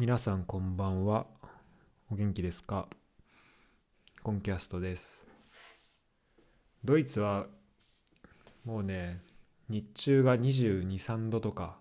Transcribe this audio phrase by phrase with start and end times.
[0.00, 1.26] 皆さんこんばんは。
[2.10, 2.88] お元気ですか？
[4.22, 5.22] コンキャストです。
[6.82, 7.48] ドイツは
[8.64, 9.20] もうね
[9.68, 11.76] 日中が22、3度とか。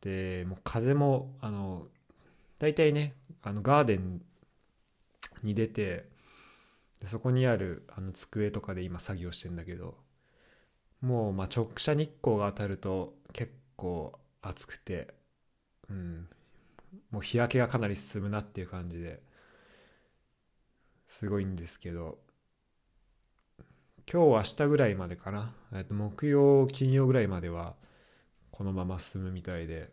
[0.00, 1.86] でもう風もあの
[2.58, 3.12] 大体ね
[3.42, 4.22] あのガーデン
[5.42, 6.08] に出て
[7.00, 9.98] でそこにあるあの机とかで今作業してんだけど
[11.02, 15.19] もうま直射日光が当たると結構暑くて。
[15.90, 16.28] うん。
[17.10, 19.20] もう日焼けがかなり進むなっていう感じで
[21.06, 22.18] すごいんですけど
[24.12, 27.74] 今日明日ぐらいまでかな、えっと、木曜金曜ぐらいまでは
[28.50, 29.92] このまま進むみたいで。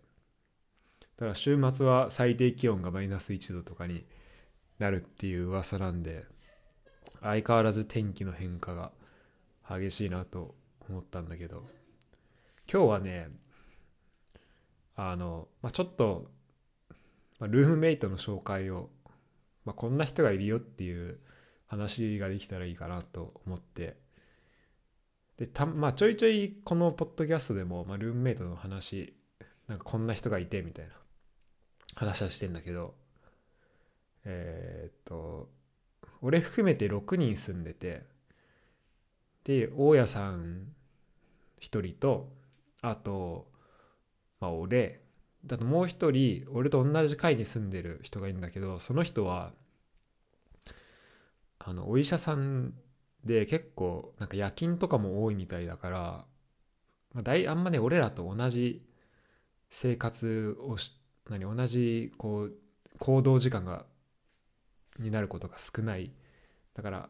[1.18, 4.05] ただ週末は最低気温がマイナス1度とかに
[4.77, 6.26] なるっていう噂なんで
[7.21, 8.91] 相変わらず天気の変化が
[9.68, 10.54] 激しいなと
[10.88, 11.68] 思ったんだけど
[12.71, 13.29] 今日はね
[14.97, 16.27] あの、まあ、ちょっと、
[17.39, 18.90] まあ、ルームメイトの紹介を、
[19.63, 21.20] まあ、こんな人がいるよっていう
[21.67, 23.95] 話ができたらいいかなと思って。
[25.37, 29.15] でた、まあ、ちょいちょいこのポッドキャストでも、まあ、ルームメイトの話
[29.67, 30.93] なんかこんな人がいてみたいな
[31.95, 32.95] 話はしてんだけど
[34.26, 35.49] えー、っと
[36.21, 38.04] 俺含めて6人住んでて
[39.43, 40.63] で大家さん
[41.61, 42.34] 1人と
[42.82, 43.48] あと
[44.40, 45.02] まあ俺
[45.46, 49.54] だともう一人俺と同じ階に住んでる人がいるんだけどその人は
[51.60, 52.74] あのお医者さん
[53.24, 55.99] で結構なんか夜勤とかも多いみたいだから、
[57.13, 58.85] まあ、だいあんまね俺らと同じ
[59.70, 60.94] 生活をし
[61.29, 62.54] 何同じこう
[62.99, 63.85] 行動時間が
[65.00, 66.12] になることが少ない。
[66.74, 67.09] だから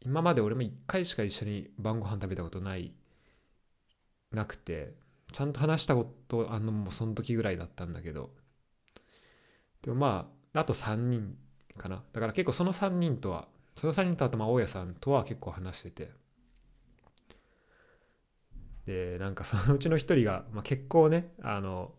[0.00, 2.92] 今まで俺も1回しか一緒に晩ご飯食べたことない
[4.32, 4.94] なくて。
[5.32, 8.30] ちゃんと話したことあのもうその時ぐらいだったんだけど。
[9.82, 11.36] でもまああと3人
[11.76, 12.02] かな。
[12.12, 16.10] だから結構その3人とはその3人とあとまあ大家さんとは結構話してて。
[18.86, 21.92] でなんかそのうちの1人が、まあ、結構ねあの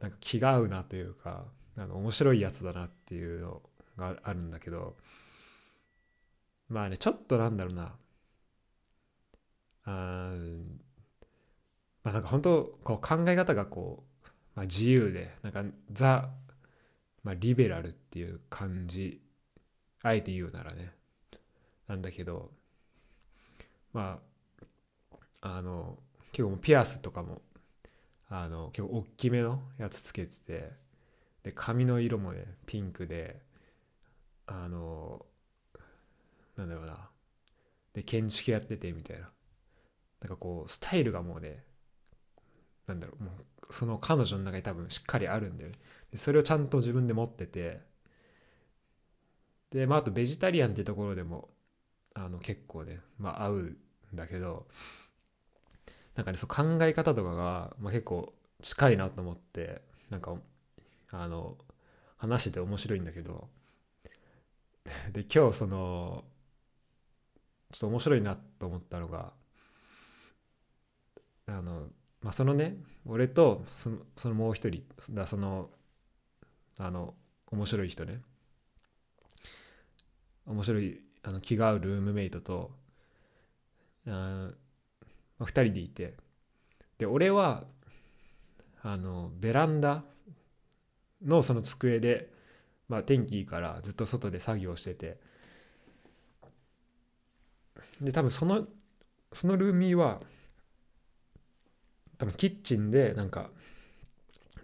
[0.00, 1.44] なんか気が合うなというか
[1.76, 3.62] あの面白いやつだなっていうの
[3.96, 4.96] があるんだけど。
[6.68, 7.94] まあねちょっとなんだろうな。
[9.84, 10.34] あ
[12.06, 16.30] まあなんか本当こう考え方がこう、まあ、自由でなんかザ、
[17.24, 19.20] まあ、リベラルっていう感じ
[20.04, 20.92] あえて言うならね。
[21.88, 22.52] なんだけど
[23.92, 24.20] ま
[25.42, 25.98] ああの
[26.30, 27.42] 結構ピアスとかも
[28.28, 30.70] あの結構大きめのやつつけてて
[31.42, 33.42] で髪の色もねピンクで
[34.46, 35.26] あの
[36.56, 37.10] なんだろうな。
[37.94, 39.28] で建築やっててみたいな。
[40.20, 41.64] なんかこうスタイルがもうね
[42.86, 43.30] なんだろうも
[43.68, 45.76] うその彼女の中に多分しっかりあるんだよね。
[46.12, 47.80] でそれをちゃんと自分で持ってて。
[49.70, 51.48] でまああとベジタリアンってところでも
[52.14, 53.76] あの結構ねまあ合うん
[54.14, 54.66] だけど
[56.14, 58.32] なんかねそう考え方とかが、まあ、結構
[58.62, 60.34] 近いなと思ってなんか
[61.10, 61.56] あの
[62.16, 63.48] 話してて面白いんだけど
[65.12, 66.24] で今日その
[67.72, 69.32] ちょっと面白いなと思ったのが
[71.46, 71.88] あの
[72.26, 72.76] まあそのね
[73.06, 75.70] 俺とそのそのもう一人だその
[76.76, 77.14] あの
[77.52, 78.20] 面白い人ね。
[80.44, 82.72] 面白いあの気が合うルームメイトと
[84.08, 84.50] あ、ま
[85.38, 86.14] あ、2人でいて。
[86.98, 87.62] で俺は
[88.82, 90.02] あのベランダ
[91.24, 92.32] のその机で、
[92.88, 95.20] まあ、天気いいからずっと外で作業してて。
[98.00, 98.66] で多分その
[99.32, 100.20] そのルーミーは
[102.18, 103.50] 多分キッチンでなんか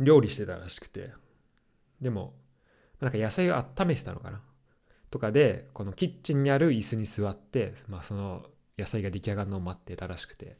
[0.00, 1.10] 料理してたらしくて。
[2.00, 2.34] でも
[3.00, 4.40] なんか野菜を温めてたのかな。
[5.10, 8.46] とかでこのキッチンにある椅子に座って、まあ、その
[8.78, 10.58] 野菜が出来上がるのを待ってたらしくて。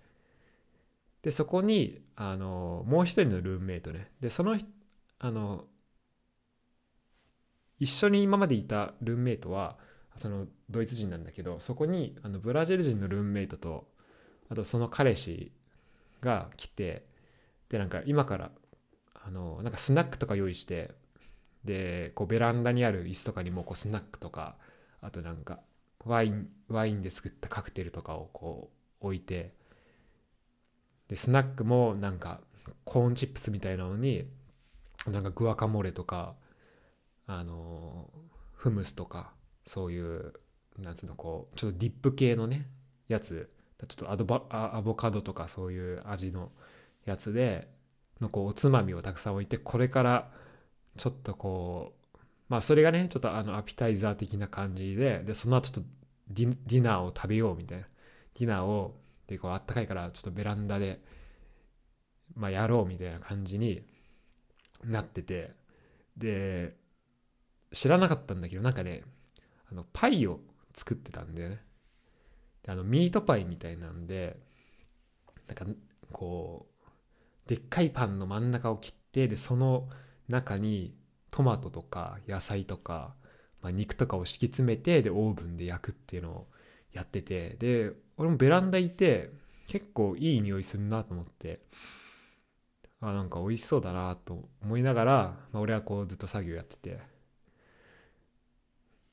[1.23, 4.11] でそこにあのもう一人のルームメイトね。
[4.21, 4.57] でその
[5.19, 5.67] あの
[7.79, 9.79] 一緒に今までいたルームメイトは
[10.17, 13.89] そのドイツ人なんだけどそこにあのブラジル人のルームメイトと
[14.49, 15.53] あとその彼氏
[16.23, 17.05] が来て
[17.69, 18.51] でなんか今から
[19.15, 20.93] あのなんかスナックとか用意して
[21.65, 24.57] でこうベランダにある椅子とかにもこうスナックとか
[25.01, 25.61] あとなんか
[26.05, 28.71] ワインワインで作ったカクテルとかをこ
[29.03, 29.53] う置いて
[31.09, 32.41] でスナックもなんか
[32.85, 34.25] コーンチップスみたいなのに
[35.07, 36.35] なんかグアカモレとか
[37.27, 38.09] あの
[38.55, 39.33] フムスとか
[39.67, 40.33] そういう
[40.79, 42.67] なんつうのこうちょっとディップ系のね
[43.09, 43.51] やつ
[43.87, 46.51] ちょっとアドバアボカドとかそういう味の
[47.05, 47.69] やつで
[48.21, 50.31] のこうおつまみをたくさん置いてこれから
[50.97, 52.19] ちょっとこう
[52.49, 55.91] まあそれがねちょっとあのアピタイザー的な感じででその後ちょっと
[56.31, 57.85] ディナーを食べようみたいな。
[58.39, 58.95] ディナーを
[59.27, 61.01] でこうあったかいからちょっとベランダで
[62.35, 63.83] まあやろうみたいな感じに
[64.85, 65.61] なってて。
[66.17, 66.77] で
[67.73, 69.03] 知らなかったんだけどなんかね
[69.71, 70.41] あのパイを
[70.75, 71.61] 作ってたんだよね。
[72.69, 74.37] あのミートパイみたいなんで
[75.49, 75.67] なんか
[76.13, 76.67] こ
[77.47, 79.89] うでっかいパンの真ん中を切ってでその
[80.29, 80.95] 中に
[81.31, 83.15] トマトとか野菜とか、
[83.63, 86.47] まあ、肉とかを敷き詰めてでオーブンで焼くっていうのを
[86.93, 89.31] やっててで俺もベランダいて
[89.67, 91.61] 結構いい匂いするなと思って
[93.01, 95.13] あなんか美味しそうだなと思いながら、
[95.53, 97.13] まあ、俺はこうずっと作業やってて。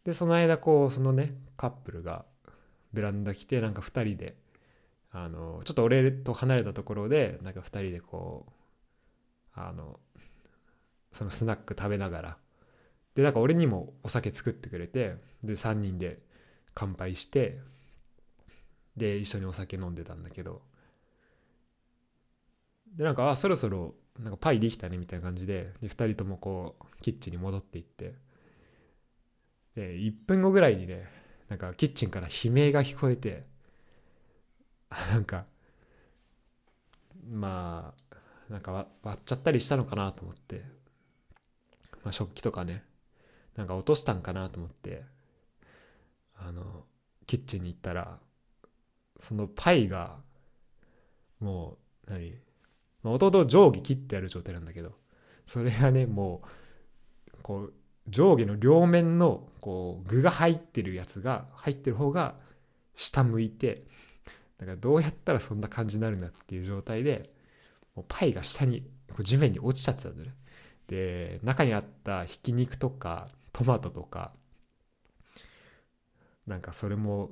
[0.06, 2.26] でその間こうそのねカップルが
[2.94, 4.36] ベランダ来てなんか2人で
[5.12, 8.52] あのちょっと俺と離れたところでなんか2人でこう
[9.54, 10.00] あの
[11.12, 12.38] そのスナック食べながら。
[13.16, 16.20] でなんか俺にもお酒作ってくれてで3人で
[16.74, 17.60] 乾杯して
[18.96, 20.62] で一緒にお酒飲んでたんだけど。
[22.96, 28.16] でなんかあそろそろなんかパイできたねみたいな感じでで2人ともこうキッチンに戻っていって。
[29.76, 31.08] で1分後ぐらいにね
[31.50, 33.44] なんかキッチンから悲鳴が聞こえて
[34.90, 35.46] なんか
[37.28, 40.64] まあなんか割っちゃったりしたのかなと思って、
[42.04, 42.84] まあ、食器とかね。
[43.56, 45.04] なんか落としたんかなと思って。
[46.42, 46.86] あの
[47.28, 48.18] キッチンに行ったら
[49.20, 50.18] そのパイが
[51.40, 52.34] もう何
[53.04, 54.94] 弟上下切ってある状態なんだけど
[55.46, 56.42] それがねも
[57.34, 57.74] うこう
[58.10, 62.36] 上下の両面のこう具が入ってるやつが入ってる方が
[62.96, 63.84] 下向いて
[64.58, 67.30] だからどうやったらそんな感じになるんだっていう状態で
[67.96, 70.34] もうパイが下にこう地面に落ちちゃってたんだね。
[70.88, 74.32] で中にあったひき肉とかトマトとか
[76.48, 77.30] なんかそれも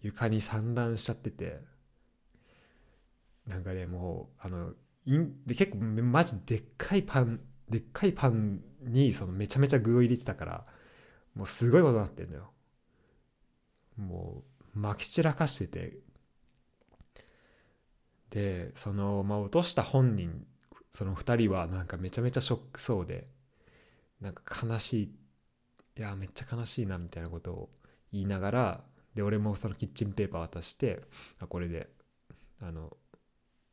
[0.00, 1.58] 床に散乱しちゃってて
[3.46, 4.72] なんかねもうあの
[5.46, 10.66] で結構マジでっかいパンでっかいパンにそのめちゃめちゃ具を入れてたから
[11.34, 12.50] もうすごいことになってんだよ。
[13.96, 14.42] も
[14.74, 15.98] うまき散らかしてて。
[18.30, 20.46] でそのまあ落とした本人
[20.92, 23.26] その2人はなんかめちゃめちゃショックそうで
[24.20, 25.14] なんか悲しい
[25.98, 27.70] いやめっちゃ悲しいなみたいなことを
[28.12, 28.84] 言いながら
[29.14, 31.00] で俺もそのキッチンペーパー渡して
[31.40, 31.88] あこれで
[32.62, 32.96] あの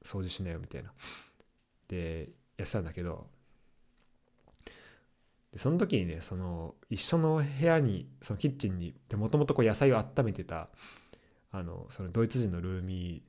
[0.03, 0.91] 掃除しなよみたいな。
[1.87, 3.27] でやってたんだけど
[5.57, 10.69] でその時にねその一緒の部屋にそのキッチンにもともと野菜を温めてた
[11.51, 13.23] あのそのドイツ人のルーミ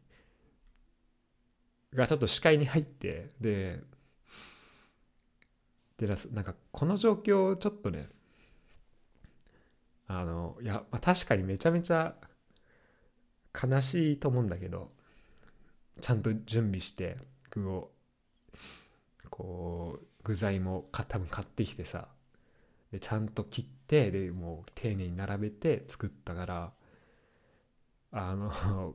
[1.94, 3.80] ーがちょっと視界に入ってで
[5.96, 8.10] でなんかこの状況ちょっとね
[10.06, 12.14] あのいや、まあ、確かにめちゃめちゃ
[13.58, 14.90] 悲しいと思うんだけど
[16.02, 17.16] ちゃんと準備して
[17.50, 17.90] 具を
[19.30, 22.08] こう具材も多分買ってきてさ
[22.92, 26.72] でちゃんと切ってでもう丁寧に並べて作ったから
[28.12, 28.94] あの、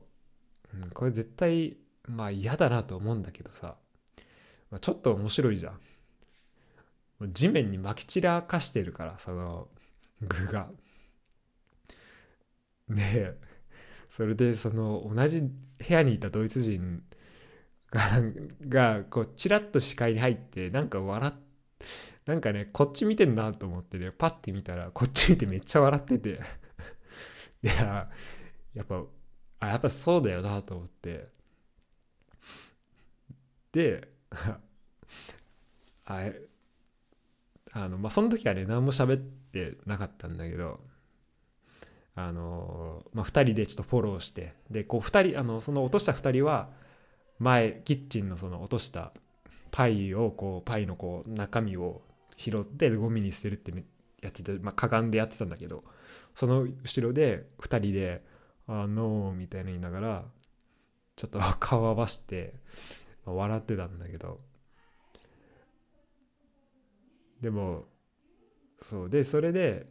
[0.92, 1.76] これ絶対
[2.08, 3.76] まあ嫌だなと思うんだけどさ、
[4.70, 5.80] まあ、ちょっと面白いじゃん。
[7.32, 9.68] 地面にまき散らかしてるからその
[10.20, 10.68] 具が。
[12.88, 13.38] で
[14.08, 15.50] それでその同じ部
[15.88, 17.02] 屋にいたドイツ人
[17.90, 18.02] が
[18.68, 21.43] がこうチラッと視界に入ってなんか笑って
[22.26, 26.40] なんかねこっち見てんなと思ってねパッて見たらこっち見てめっちゃ笑ってて。
[27.62, 28.10] でや
[28.74, 29.02] やっぱ
[29.60, 31.28] あやっぱそうだよなと思って。
[33.72, 34.08] で
[36.04, 36.30] あ
[37.72, 40.80] あのまあその時はね何も喋ってなかったんだけど
[42.16, 46.70] あのまあ、2人でちょっとフォローしてでこう2人あのその落とした2人は
[47.40, 49.12] 前キッチンのその落とした
[49.74, 52.02] パイをこうパイのこう中身を
[52.36, 53.72] 拾ってゴミに捨てるって
[54.22, 55.82] やってて、まあ、かがんでやってたんだけど
[56.32, 58.24] その後ろで2人で
[58.68, 60.24] 「あノー」みたいな言いながら
[61.16, 62.54] ちょっと顔合わして、
[63.24, 64.40] 笑ってたんだけど。
[67.40, 67.84] でも
[68.80, 69.86] そうでそれで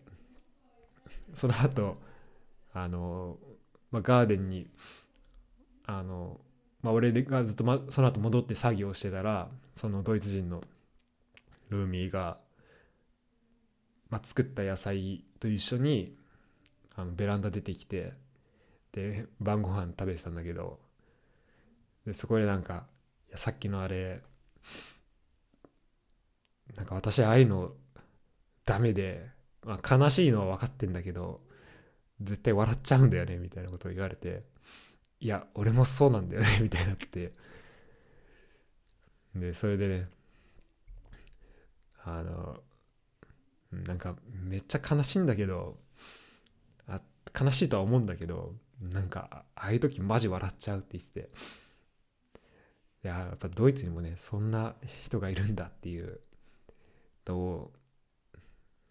[1.34, 1.98] その後
[2.74, 3.38] あの、
[3.92, 4.70] まあ、ガーデンに
[5.86, 6.40] あの、
[6.84, 10.62] まあ、俺がずっと、ま、その後戻って作業してたらそのドイツ人の
[11.70, 12.40] ルーミーが、
[14.10, 16.16] まあ、作った野菜と一緒に
[16.96, 18.14] あのベランダ出てきて
[18.94, 20.80] で晩ご飯食べてたんだけど
[22.06, 22.86] でそこでなんか
[23.30, 24.22] 「いやさっきのあれ
[26.76, 27.72] なんか私ああいうの
[28.66, 29.30] ダメで、
[29.66, 31.42] まあ、悲しいのは分かってんだけど
[32.22, 34.44] 絶対笑っちゃうんだよねみたいなことを言われて。
[35.24, 37.32] いや俺もそうなんだよね みたいになって。
[39.34, 40.10] でそれでね
[42.04, 42.62] あの
[43.72, 45.80] なんかめっちゃ悲しいんだけど
[46.88, 47.02] あ
[47.40, 51.30] 悲しいとは思うんだけどなんかああいう時マジ笑っちゃうって言ってて。
[53.06, 56.22] いややっぱドイツにもねそんな人がいるんだっていう
[57.26, 57.74] と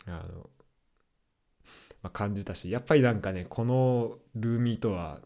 [0.07, 0.51] あの、
[2.03, 5.19] まあ、感じたしやっぱりなんかねこのルーミーとは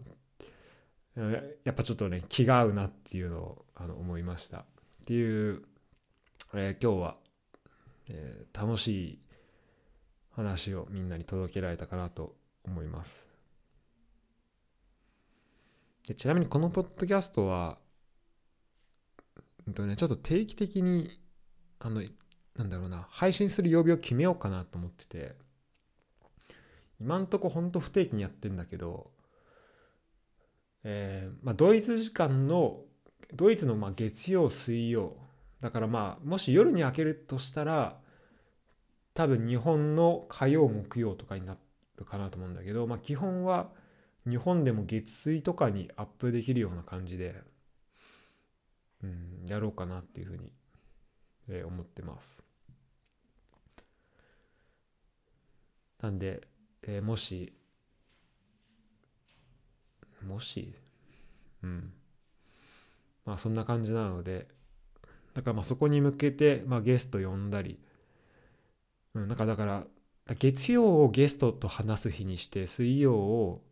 [1.16, 4.58] やっぱちょっとね気が合うなっていうのをあの思いました。
[4.58, 4.64] っ
[5.06, 5.62] ていう、
[6.54, 7.16] えー、今日は、
[8.08, 9.18] えー、楽しい
[10.32, 13.26] 話をみんなに届けられたかなと思います。
[16.06, 17.78] でちなみにこのポッドキャストは、
[19.66, 21.18] えっとね、ちょっと定期的に
[21.80, 22.02] あの
[22.56, 25.34] なんだろうな配信する曜日を決めようかなと思ってて
[27.00, 29.10] 今んとこほんと不定期にやってんだけど
[30.88, 32.78] えー、まあ、ドイツ時間の
[33.34, 35.16] ドイツのま月曜水曜
[35.60, 37.98] だからまあもし夜に明けるとしたら
[39.12, 41.56] 多分日本の火曜木曜とかにな
[41.96, 43.70] るかなと思うんだけど、まあ、基本は
[44.28, 47.34] 日本でも月水とかにアップできるような感じで、
[49.02, 50.52] うん、やろうかなっていうふうに、
[51.48, 52.44] えー、思ってます。
[56.00, 56.46] なんで、
[56.82, 57.52] えー、もし
[60.26, 60.74] もし、
[61.62, 61.92] うん。
[63.24, 64.48] まあそんな感じなので、
[65.34, 67.78] だからまあそこに向けて、まあ、ゲスト呼んだり、
[69.14, 69.86] うん、なんかだから、
[70.38, 73.62] 月曜をゲストと話す日にして、水曜を、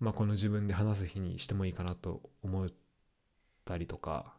[0.00, 2.68] まあ、この自分で話す日にしてもいいかなと思っ
[3.64, 4.34] たりとか、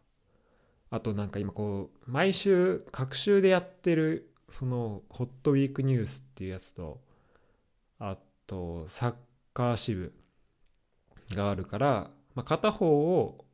[0.89, 6.99] あとなんか今こう、毎週、各週でやってる、その、ホットウィークニュースっていうやつと、
[7.99, 8.17] あ
[8.47, 9.15] と、サッ
[9.53, 10.13] カー支部
[11.35, 13.45] があるから、まあ、片方を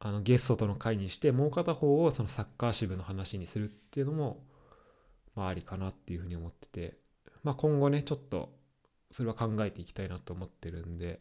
[0.00, 4.44] あのゲストとの会にしてもう片方をそのサッカー支部の話にするっていうのも、
[5.34, 6.96] まあ、ありかなっていうふうに思ってて、
[7.42, 8.52] まあ、今後ねちょっと
[9.10, 11.20] それは考えていきたいなと思ってるんで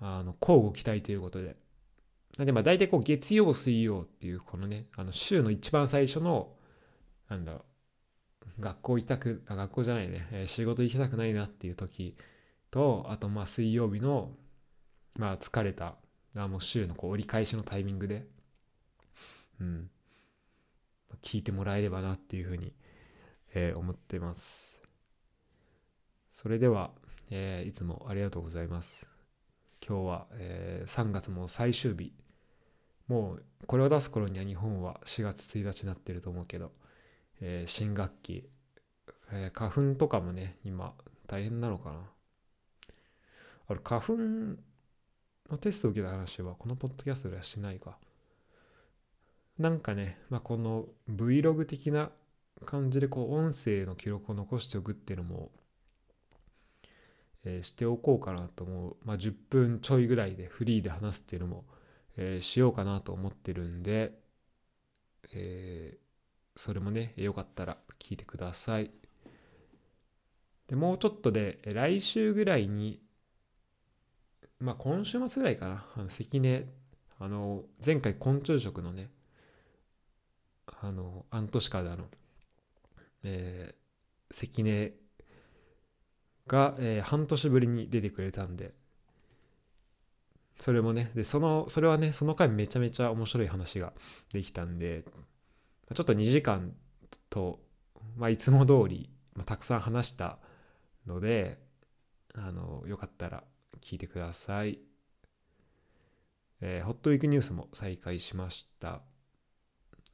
[0.00, 1.56] あの交互期待ということで。
[2.36, 6.52] でまあ大体こう月曜水曜っていうこのねあの週の一番最初の
[7.28, 7.64] なんだろ
[8.58, 12.16] う学校行きたくあ学校じゃないね、えー、仕事行きたくないなっていう時
[12.70, 14.32] とあとまあ水曜日の
[15.16, 15.96] まあ疲れた
[16.36, 18.26] あもう週のこう折り返しのタイミングで
[19.60, 19.90] うん。
[21.22, 22.72] 聞いてもらえればなっていうふうに、
[23.54, 24.80] えー、思ってます。
[26.32, 26.90] それでは、
[27.30, 29.06] えー、いつもありがとうございます。
[29.86, 32.12] 今日は、えー、3月も最終日。
[33.08, 36.72] もうこれを出す頃には日本は4月1日になってると思うけど、
[37.40, 38.48] えー、新学期、
[39.32, 40.92] えー、花粉とかもね今
[41.26, 42.00] 大変なのかな。
[43.68, 44.16] あれ、花粉
[45.50, 47.98] のテストを受けた話は、このポッドキャストではしないか。
[49.58, 52.10] なんかね、まあ、この Vlog 的な
[52.64, 55.50] 感じで、こう、音声の記録を残しておくっていうのも、
[57.44, 58.96] えー、しておこうかなと思う。
[59.04, 61.64] まあ、10分ちょいぐらいでフリーで話すっていうのも、
[62.16, 64.12] えー、しようかなと思ってるんで、
[65.32, 68.90] えー、それもね、よかったら聞いてください。
[70.68, 73.00] でもうちょっとで、来週ぐらいに、
[74.60, 76.66] まあ今週末ぐらいかな、あの関根、
[77.20, 79.10] あの、前回昆虫食のね、
[80.80, 82.04] あの、アントシカであの、
[83.22, 84.92] えー、関根
[86.46, 88.74] が、えー、半年ぶりに出てくれたんで、
[90.58, 93.92] それもね、で、その、それはね、その回めちゃめちゃ面白い話が
[94.32, 95.04] できたんで、
[95.94, 96.74] ちょっと2時間
[97.30, 97.60] と、
[98.16, 100.38] まあ、いつも通り、まあ、たくさん話した
[101.06, 101.58] ので、
[102.34, 103.44] あの、よかったら
[103.80, 104.78] 聞いてください。
[106.60, 109.02] えー、ホットウィークニュースも再開しました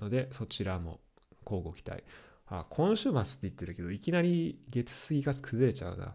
[0.01, 1.01] ので、そちらも
[1.45, 2.05] 交互期待。
[2.47, 6.15] あ、今週末って言ってるけど、いきなり月水が崩れちゃうな。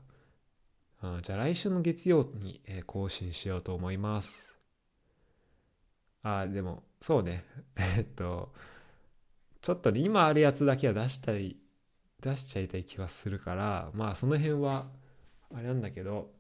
[1.02, 4.56] あじゃあ来週の月曜に、え、更新しようと思います。
[6.24, 7.46] あ、でも、そうね。
[7.78, 8.54] えっと、
[9.62, 11.58] ちょっと、今あるやつだけは出したい、
[12.22, 14.92] 出しちゃいたい気はするから、まあその辺は、
[15.54, 16.34] あれなんだけど、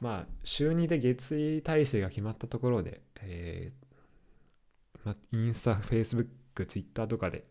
[0.00, 7.44] まあ、週2で月位体制が決まったところで、えー、まあ、インスタ、フェイスブック、ツイッターとかで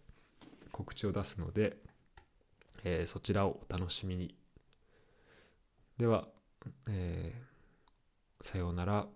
[0.72, 1.78] 告知を出すので、
[2.84, 4.36] えー、そちらをお楽しみに。
[5.98, 6.28] では、
[6.88, 9.08] えー、さようなら。